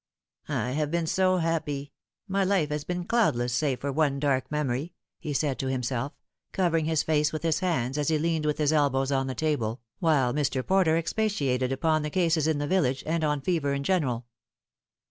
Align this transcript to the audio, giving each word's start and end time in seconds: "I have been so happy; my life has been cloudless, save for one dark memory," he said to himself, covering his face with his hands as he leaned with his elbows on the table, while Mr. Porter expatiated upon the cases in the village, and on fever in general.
"I 0.47 0.71
have 0.71 0.89
been 0.89 1.05
so 1.05 1.37
happy; 1.37 1.91
my 2.27 2.43
life 2.43 2.69
has 2.69 2.83
been 2.83 3.03
cloudless, 3.05 3.53
save 3.53 3.81
for 3.81 3.91
one 3.91 4.19
dark 4.19 4.49
memory," 4.51 4.93
he 5.19 5.31
said 5.31 5.59
to 5.59 5.67
himself, 5.69 6.13
covering 6.53 6.85
his 6.85 7.03
face 7.03 7.31
with 7.31 7.43
his 7.43 7.59
hands 7.59 7.99
as 7.99 8.07
he 8.07 8.17
leaned 8.17 8.47
with 8.47 8.57
his 8.57 8.73
elbows 8.73 9.11
on 9.11 9.27
the 9.27 9.35
table, 9.35 9.79
while 9.99 10.33
Mr. 10.33 10.65
Porter 10.65 10.97
expatiated 10.97 11.71
upon 11.71 12.01
the 12.01 12.09
cases 12.09 12.47
in 12.47 12.57
the 12.57 12.65
village, 12.65 13.03
and 13.05 13.23
on 13.23 13.41
fever 13.41 13.75
in 13.75 13.83
general. 13.83 14.25